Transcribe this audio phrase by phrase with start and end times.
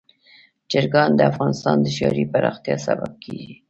[0.71, 3.53] چرګان د افغانستان د ښاري پراختیا سبب کېږي.